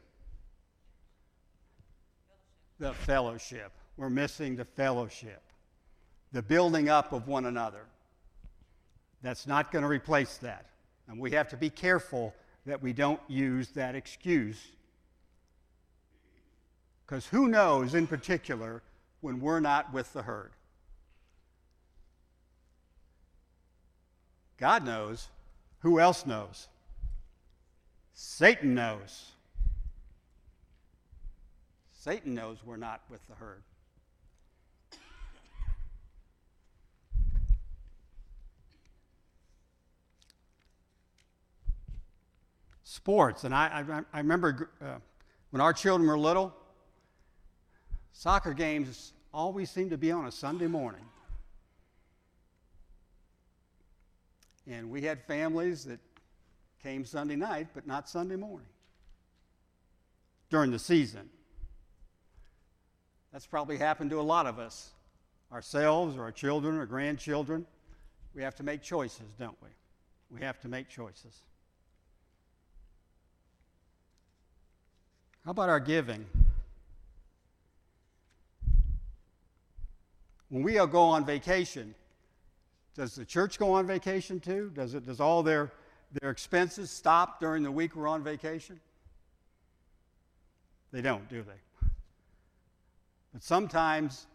[2.79, 3.71] The fellowship.
[3.97, 5.41] We're missing the fellowship,
[6.31, 7.85] the building up of one another.
[9.21, 10.67] That's not going to replace that.
[11.09, 12.33] And we have to be careful
[12.65, 14.59] that we don't use that excuse.
[17.05, 18.83] Because who knows in particular
[19.21, 20.51] when we're not with the herd?
[24.59, 25.29] God knows.
[25.79, 26.67] Who else knows?
[28.13, 29.31] Satan knows.
[31.93, 33.63] Satan knows we're not with the herd.
[42.83, 44.95] Sports, and I, I, I remember uh,
[45.51, 46.53] when our children were little,
[48.11, 51.05] soccer games always seemed to be on a Sunday morning.
[54.69, 55.99] And we had families that
[56.83, 58.67] came Sunday night, but not Sunday morning
[60.49, 61.29] during the season.
[63.33, 64.91] That's probably happened to a lot of us,
[65.51, 67.65] ourselves or our children or grandchildren.
[68.35, 69.69] We have to make choices, don't we?
[70.29, 71.41] We have to make choices.
[75.45, 76.25] How about our giving?
[80.49, 81.95] When we go on vacation,
[82.99, 84.73] does the church go on vacation too?
[84.75, 85.71] Does, it, does all their,
[86.19, 88.77] their expenses stop during the week we're on vacation?
[90.91, 91.87] They don't, do they?
[93.31, 94.27] But sometimes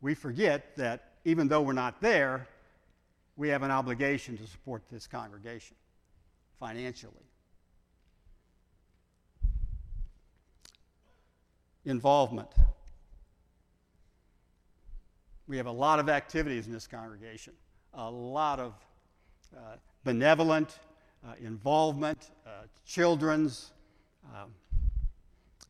[0.00, 2.46] we forget that even though we're not there,
[3.36, 5.74] we have an obligation to support this congregation
[6.60, 7.12] financially.
[11.84, 12.50] Involvement.
[15.48, 17.54] We have a lot of activities in this congregation,
[17.96, 18.74] a lot of
[19.56, 20.78] uh, benevolent
[21.26, 22.50] uh, involvement, uh,
[22.86, 23.70] children's,
[24.34, 24.52] um,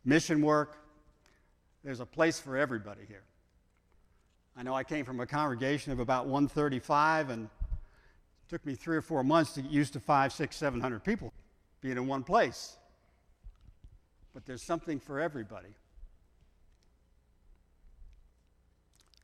[0.04, 0.78] mission work.
[1.82, 3.24] There's a place for everybody here.
[4.56, 8.96] I know I came from a congregation of about 135, and it took me three
[8.96, 11.32] or four months to get used to five, six, seven hundred people
[11.80, 12.76] being in one place.
[14.32, 15.74] But there's something for everybody.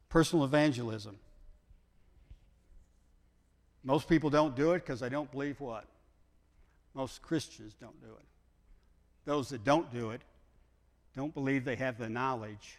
[0.08, 1.18] Personal evangelism.
[3.82, 5.86] Most people don't do it because they don't believe what?
[6.94, 8.26] Most Christians don't do it.
[9.24, 10.20] Those that don't do it
[11.14, 12.78] don't believe they have the knowledge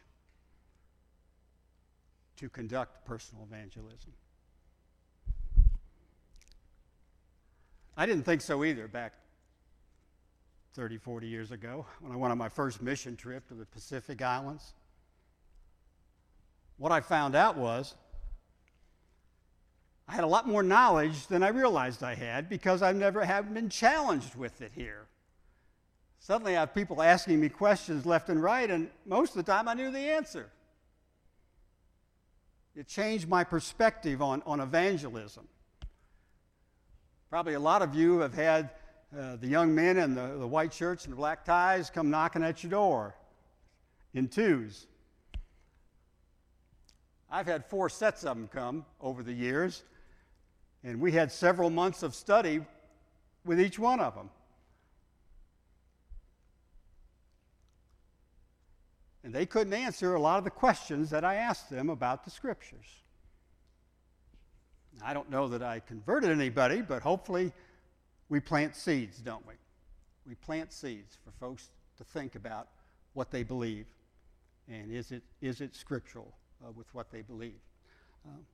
[2.37, 4.13] to conduct personal evangelism.
[7.97, 9.13] I didn't think so either back
[10.73, 14.21] 30, 40 years ago when I went on my first mission trip to the Pacific
[14.21, 14.73] Islands.
[16.77, 17.95] What I found out was
[20.11, 23.53] I had a lot more knowledge than I realized I had because I've never have
[23.53, 25.07] been challenged with it here.
[26.19, 29.69] Suddenly, I have people asking me questions left and right, and most of the time
[29.69, 30.49] I knew the answer.
[32.75, 35.47] It changed my perspective on, on evangelism.
[37.29, 38.71] Probably a lot of you have had
[39.17, 42.43] uh, the young men in the, the white shirts and the black ties come knocking
[42.43, 43.15] at your door
[44.13, 44.87] in twos.
[47.29, 49.83] I've had four sets of them come over the years,
[50.83, 52.61] and we had several months of study
[53.45, 54.29] with each one of them.
[59.23, 62.31] And they couldn't answer a lot of the questions that I asked them about the
[62.31, 62.87] scriptures.
[65.03, 67.51] I don't know that I converted anybody, but hopefully
[68.29, 69.53] we plant seeds, don't we?
[70.27, 72.67] We plant seeds for folks to think about
[73.13, 73.85] what they believe
[74.67, 76.33] and is it, is it scriptural
[76.65, 77.59] uh, with what they believe.
[78.25, 78.45] Um,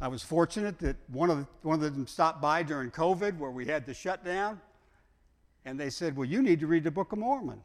[0.00, 3.50] I was fortunate that one of, the, one of them stopped by during COVID where
[3.50, 4.58] we had the shutdown,
[5.66, 7.60] and they said, Well, you need to read the Book of Mormon.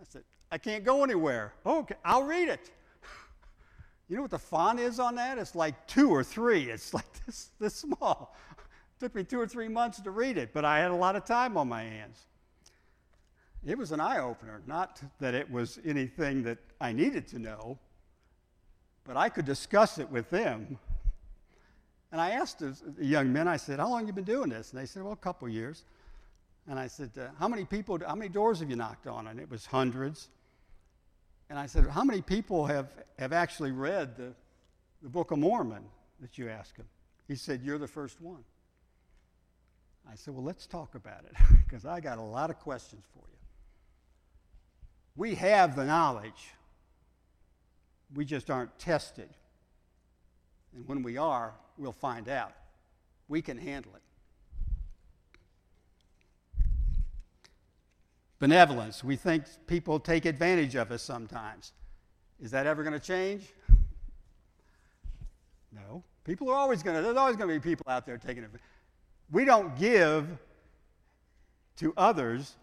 [0.00, 1.52] I said, I can't go anywhere.
[1.66, 2.70] okay, I'll read it.
[4.08, 5.38] You know what the font is on that?
[5.38, 6.68] It's like two or three.
[6.68, 8.34] It's like this, this small.
[8.58, 11.14] It took me two or three months to read it, but I had a lot
[11.14, 12.26] of time on my hands.
[13.64, 17.78] It was an eye opener, not that it was anything that I needed to know,
[19.04, 20.78] but I could discuss it with them.
[22.12, 22.74] And I asked the
[23.04, 24.72] young men, I said, How long have you been doing this?
[24.72, 25.84] And they said, Well, a couple years.
[26.68, 29.26] And I said, uh, How many people, how many doors have you knocked on?
[29.28, 30.28] And it was hundreds.
[31.48, 32.88] And I said, How many people have,
[33.18, 34.32] have actually read the,
[35.02, 35.84] the Book of Mormon
[36.20, 36.86] that you asked him?
[37.28, 38.44] He said, You're the first one.
[40.10, 43.22] I said, Well, let's talk about it because I got a lot of questions for
[43.30, 43.38] you.
[45.16, 46.54] We have the knowledge,
[48.14, 49.28] we just aren't tested.
[50.74, 52.52] And when we are, we'll find out.
[53.28, 54.02] We can handle it.
[58.38, 59.04] Benevolence.
[59.04, 61.72] We think people take advantage of us sometimes.
[62.40, 63.44] Is that ever going to change?
[65.72, 66.02] No.
[66.24, 68.50] People are always going to, there's always going to be people out there taking it.
[69.30, 70.26] We don't give
[71.76, 72.56] to others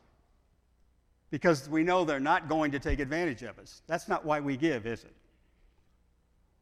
[1.31, 3.81] because we know they're not going to take advantage of us.
[3.87, 5.13] That's not why we give, is it?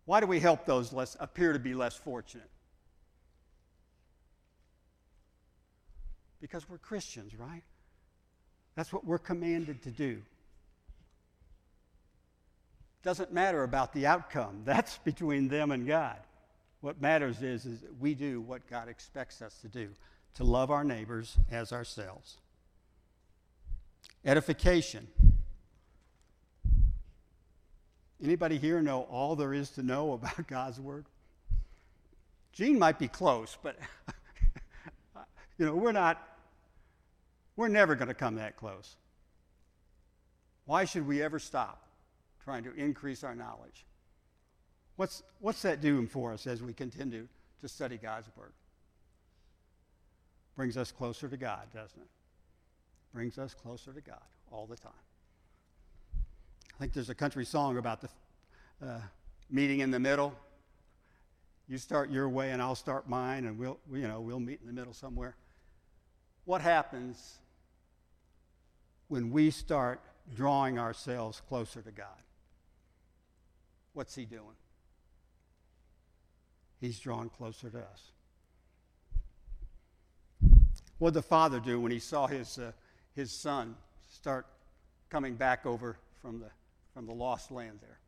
[0.06, 2.50] Why do we help those less, appear to be less fortunate?
[6.40, 7.64] Because we're Christians, right?
[8.76, 10.22] That's what we're commanded to do.
[13.04, 14.62] Doesn't matter about the outcome.
[14.66, 16.18] That's between them and God.
[16.82, 19.90] What matters is, is that we do what God expects us to do
[20.36, 22.38] to love our neighbors as ourselves.
[24.24, 25.08] Edification.
[28.26, 31.06] Anybody here know all there is to know about God's word?
[32.54, 33.78] Gene might be close, but
[35.60, 36.22] you know, we're not
[37.56, 38.96] we're never going to come that close.
[40.66, 41.84] Why should we ever stop
[42.44, 43.86] trying to increase our knowledge?
[44.96, 47.28] What's, what's that doing for us as we continue
[47.62, 48.54] to study God's Word?
[50.56, 52.10] Brings us closer to God, doesn't it?
[53.14, 54.92] Brings us closer to God all the time.
[56.76, 58.10] I think there's a country song about the
[58.86, 59.00] uh,
[59.50, 60.36] meeting in the middle.
[61.70, 64.68] You start your way and I'll start mine, and we'll, you know, we'll meet in
[64.68, 65.38] the middle somewhere.
[66.44, 67.38] What happens
[69.08, 70.02] when we start
[70.36, 72.08] drawing ourselves closer to God?
[73.94, 74.58] What's He doing?
[76.82, 78.12] He's drawn closer to us.
[80.98, 82.72] What did the father do when he saw his, uh,
[83.14, 83.76] his son
[84.12, 84.46] start
[85.10, 86.50] coming back over from the,
[86.96, 88.00] from the lost land there?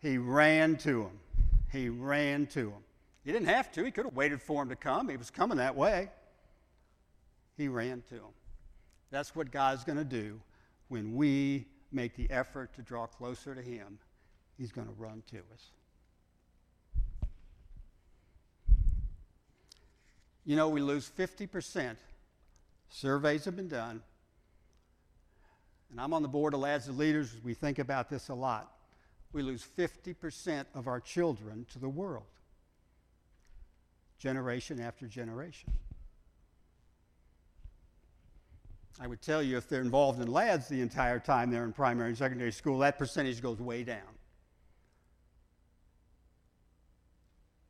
[0.00, 1.18] He ran to him.
[1.72, 2.84] He ran to him.
[3.24, 3.84] He didn't have to.
[3.84, 5.08] He could have waited for him to come.
[5.08, 6.10] He was coming that way.
[7.56, 8.34] He ran to him.
[9.10, 10.40] That's what God's going to do
[10.88, 13.98] when we make the effort to draw closer to Him.
[14.56, 15.70] He's going to run to us.
[20.44, 21.96] You know, we lose 50%.
[22.88, 24.02] Surveys have been done.
[25.90, 27.36] And I'm on the board of Lads and Leaders.
[27.42, 28.72] We think about this a lot.
[29.32, 32.24] We lose 50% of our children to the world,
[34.18, 35.72] generation after generation.
[39.00, 42.10] I would tell you if they're involved in lads the entire time they're in primary
[42.10, 44.02] and secondary school, that percentage goes way down.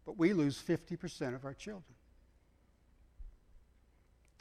[0.04, 1.84] But we lose 50% of our children.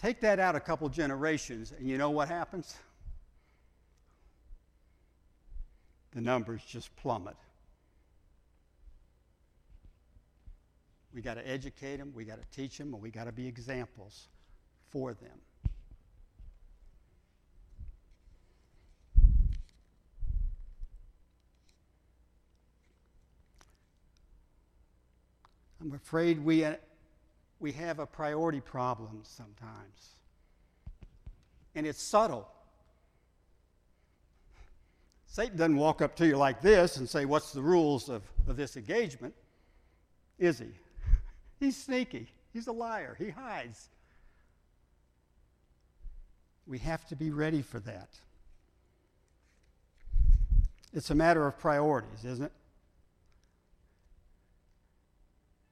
[0.01, 2.75] Take that out a couple generations, and you know what happens?
[6.13, 7.35] The numbers just plummet.
[11.13, 13.47] We got to educate them, we got to teach them, and we got to be
[13.47, 14.27] examples
[14.91, 15.39] for them.
[25.81, 26.75] I'm afraid we, uh,
[27.59, 30.15] we have a priority problem sometimes.
[31.73, 32.47] And it's subtle.
[35.29, 38.57] Satan doesn't walk up to you like this and say, What's the rules of, of
[38.57, 39.33] this engagement?
[40.37, 40.67] Is he?
[41.59, 42.27] He's sneaky.
[42.51, 43.15] He's a liar.
[43.17, 43.89] He hides.
[46.67, 48.09] We have to be ready for that.
[50.91, 52.51] It's a matter of priorities, isn't it?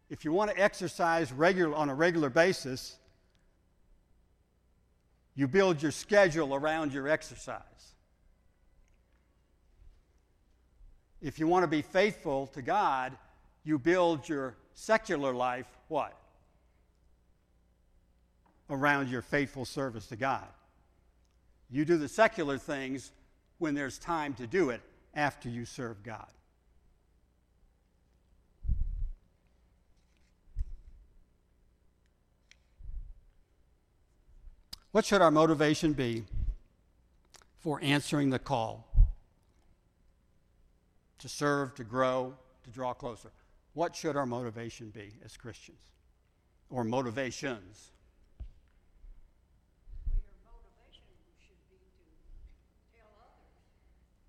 [0.10, 2.98] if you want to exercise regular, on a regular basis,
[5.36, 7.62] you build your schedule around your exercise.
[11.22, 13.18] If you want to be faithful to God,
[13.64, 16.16] you build your secular life what?
[18.70, 20.48] Around your faithful service to God.
[21.70, 23.12] You do the secular things
[23.58, 24.82] when there's time to do it
[25.14, 26.28] after you serve God.
[34.92, 36.24] What should our motivation be
[37.60, 38.87] for answering the call
[41.20, 43.32] to serve, to grow, to draw closer?
[43.74, 45.92] What should our motivation be as Christians
[46.70, 47.92] or motivations?
[50.10, 51.06] Well, your motivation
[51.40, 53.54] should be to tell others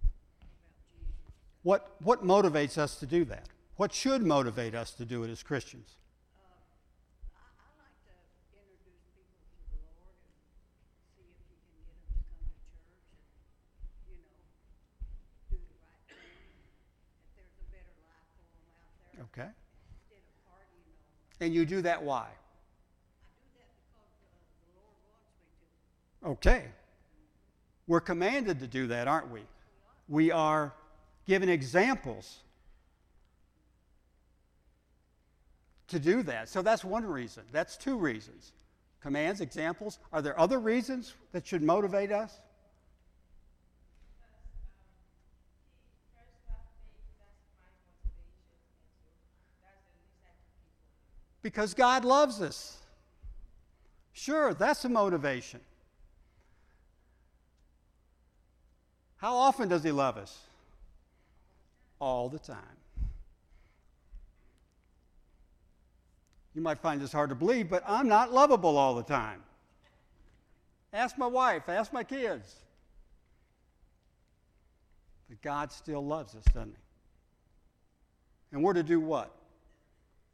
[0.05, 1.17] about Jesus.
[1.63, 3.49] What, what motivates us to do that?
[3.77, 5.97] What should motivate us to do it as Christians?
[7.33, 8.13] I, I like to
[8.59, 9.39] introduce people
[9.71, 10.35] to the Lord and
[11.15, 13.07] see if you can get them to come to church
[13.79, 14.51] and, you know,
[15.47, 16.59] do the right thing.
[17.23, 19.49] If there's a better life for them out there Okay.
[21.41, 22.29] And you do that why?
[26.25, 26.65] Okay.
[27.87, 29.43] We're commanded to do that, aren't we?
[30.09, 30.73] We are
[31.27, 32.39] given examples
[35.89, 36.49] to do that.
[36.49, 37.45] So that's one reason.
[37.53, 38.53] That's two reasons.
[39.01, 40.01] Commands, examples.
[40.13, 42.41] Are there other reasons that should motivate us?
[51.49, 52.77] Because God loves us.
[54.13, 55.61] Sure, that's a motivation.
[59.17, 60.39] How often does He love us?
[62.01, 62.59] All the time.
[66.55, 69.43] You might find this hard to believe, but I'm not lovable all the time.
[70.93, 72.57] Ask my wife, ask my kids.
[75.31, 76.83] But God still loves us, doesn't He?
[78.53, 79.38] And we're to do what?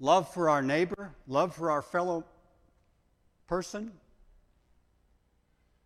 [0.05, 2.26] Love for our neighbor, love for our fellow
[3.46, 3.90] person.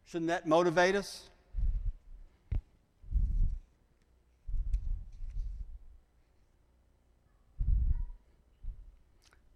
[0.07, 1.31] Shouldn't that motivate us?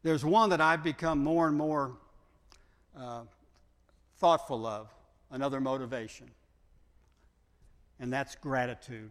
[0.05, 1.97] There's one that I've become more and more
[2.97, 3.23] uh,
[4.19, 4.87] thoughtful of,
[5.33, 6.31] another motivation,
[7.99, 9.11] and that's gratitude.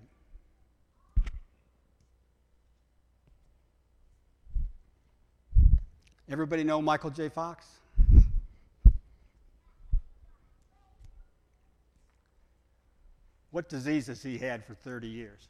[6.32, 7.28] Everybody know Michael J.
[7.28, 7.66] Fox?
[13.52, 15.50] What disease has he had for 30 years?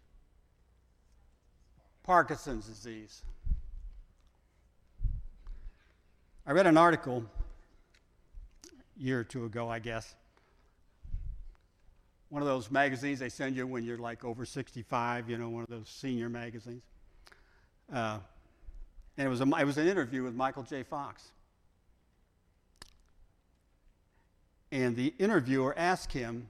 [2.04, 3.22] Parkinson's disease.
[6.48, 7.26] I read an article
[8.66, 10.16] a year or two ago, I guess.
[12.30, 15.62] One of those magazines they send you when you're like over 65, you know, one
[15.62, 16.82] of those senior magazines.
[17.94, 18.18] Uh,
[19.22, 20.82] and it was, a, it was an interview with Michael J.
[20.82, 21.24] Fox.
[24.72, 26.50] And the interviewer asked him,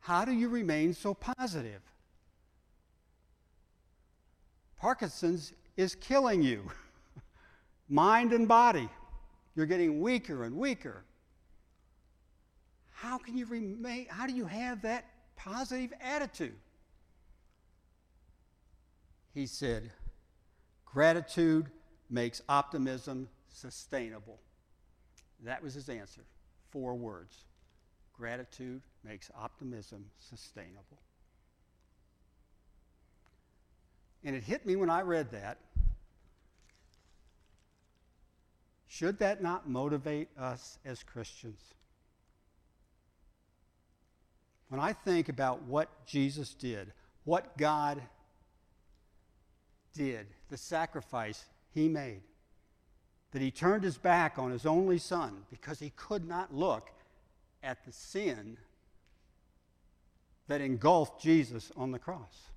[0.00, 1.80] How do you remain so positive?
[4.78, 6.70] Parkinson's is killing you,
[7.88, 8.90] mind and body.
[9.56, 11.02] You're getting weaker and weaker.
[12.92, 16.56] How can you remain, how do you have that positive attitude?
[19.34, 19.90] He said,
[20.86, 21.66] Gratitude
[22.08, 24.38] makes optimism sustainable.
[25.42, 26.22] That was his answer.
[26.70, 27.36] Four words.
[28.16, 31.00] Gratitude makes optimism sustainable.
[34.22, 35.58] And it hit me when I read that.
[38.86, 41.60] Should that not motivate us as Christians?
[44.68, 46.92] When I think about what Jesus did,
[47.24, 48.00] what God
[49.94, 52.22] did, the sacrifice he made,
[53.32, 56.90] that he turned his back on his only son because he could not look
[57.62, 58.56] at the sin
[60.46, 62.50] that engulfed Jesus on the cross.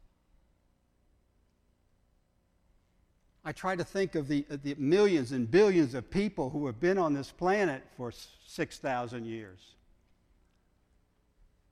[3.46, 6.98] I try to think of the, the millions and billions of people who have been
[6.98, 8.12] on this planet for
[8.46, 9.60] 6,000 years.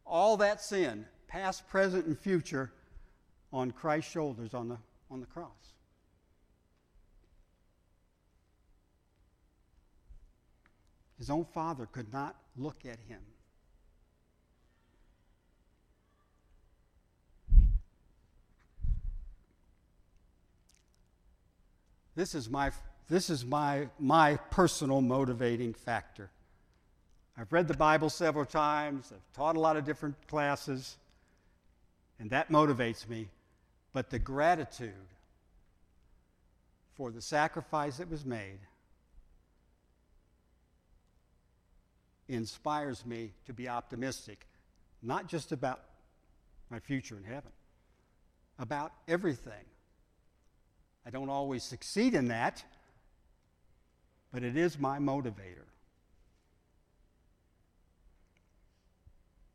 [0.05, 2.71] All that sin, past, present, and future,
[3.51, 4.77] on Christ's shoulders on the
[5.09, 5.49] on the cross.
[11.17, 13.21] His own father could not look at him.
[22.15, 22.71] This is my,
[23.09, 26.29] this is my, my personal motivating factor.
[27.37, 30.95] I've read the Bible several times, I've taught a lot of different classes,
[32.17, 33.27] and that motivates me
[33.95, 34.91] but the gratitude
[36.95, 38.59] for the sacrifice that was made
[42.27, 44.47] inspires me to be optimistic,
[45.01, 45.79] not just about
[46.69, 47.51] my future in heaven,
[48.59, 49.63] about everything.
[51.05, 52.65] I don't always succeed in that,
[54.33, 55.69] but it is my motivator.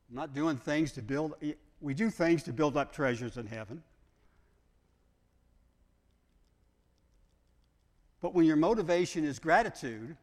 [0.08, 1.34] I'm not doing things to build,
[1.82, 3.82] we do things to build up treasures in heaven.
[8.20, 10.16] But when your motivation is gratitude,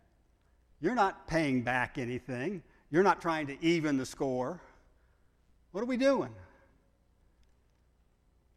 [0.79, 2.61] you're not paying back anything.
[2.91, 4.61] You're not trying to even the score.
[5.71, 6.29] What are we doing?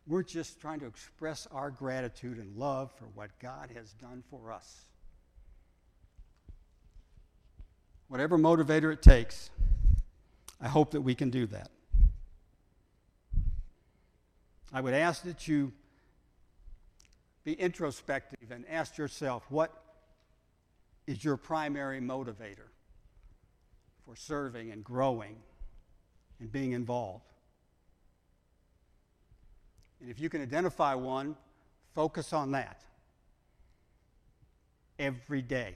[0.06, 4.52] We're just trying to express our gratitude and love for what God has done for
[4.52, 4.84] us.
[8.08, 9.50] Whatever motivator it takes,
[10.60, 11.70] I hope that we can do that.
[14.72, 15.72] I would ask that you
[17.44, 19.72] be introspective and ask yourself what
[21.06, 22.68] is your primary motivator
[24.04, 25.36] for serving and growing
[26.38, 27.24] and being involved.
[30.00, 31.36] And if you can identify one,
[31.94, 32.82] focus on that
[34.98, 35.74] every day.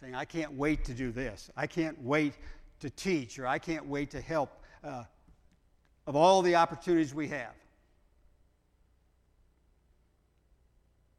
[0.00, 1.50] Saying, I can't wait to do this.
[1.56, 2.34] I can't wait
[2.80, 4.50] to teach, or I can't wait to help
[4.84, 5.04] uh,
[6.06, 7.54] of all the opportunities we have.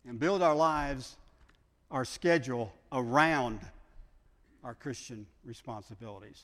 [0.08, 1.18] And build our lives
[1.92, 3.60] our schedule around
[4.64, 6.44] our Christian responsibilities.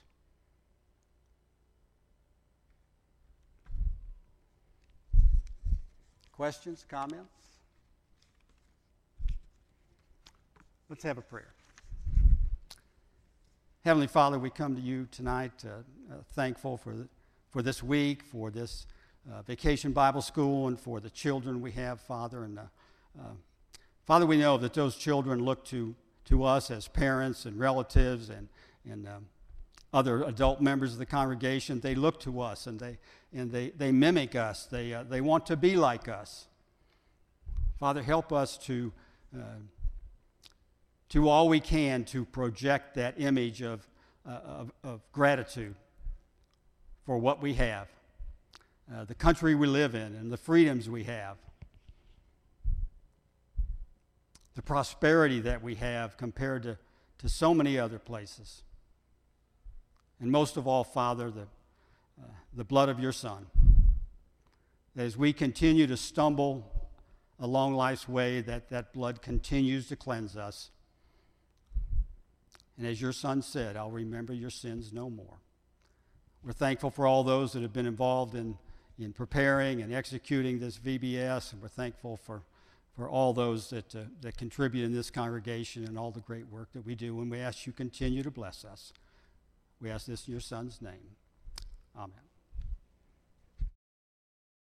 [6.31, 7.29] Questions, comments?
[10.89, 11.53] Let's have a prayer.
[13.83, 17.07] Heavenly Father, we come to you tonight uh, uh, thankful for, the,
[17.51, 18.87] for this week, for this
[19.31, 22.43] uh, vacation Bible school, and for the children we have, Father.
[22.43, 22.61] And uh,
[23.19, 23.23] uh,
[24.05, 25.95] Father, we know that those children look to,
[26.25, 28.49] to us as parents and relatives and,
[28.89, 29.25] and um,
[29.93, 31.79] other adult members of the congregation.
[31.79, 32.97] They look to us and they,
[33.33, 36.47] and they, they mimic us, they, uh, they want to be like us.
[37.79, 38.91] Father, help us to
[41.13, 43.87] do all we can to project that image of,
[44.27, 45.75] uh, of, of, gratitude
[47.05, 47.87] for what we have,
[48.91, 51.37] uh, the country we live in, and the freedoms we have,
[54.55, 56.77] the prosperity that we have compared to,
[57.19, 58.63] to so many other places.
[60.19, 61.47] And most of all, Father, the,
[62.21, 63.47] uh, the blood of your Son.
[64.95, 66.71] As we continue to stumble
[67.39, 70.69] along life's way, that that blood continues to cleanse us
[72.77, 75.37] and as your son said, I'll remember your sins no more.
[76.43, 78.57] We're thankful for all those that have been involved in,
[78.99, 82.41] in preparing and executing this VBS, and we're thankful for,
[82.95, 86.71] for all those that, uh, that contribute in this congregation and all the great work
[86.73, 87.19] that we do.
[87.21, 88.93] And we ask you continue to bless us.
[89.81, 91.15] We ask this in your son's name.
[91.95, 92.32] Amen.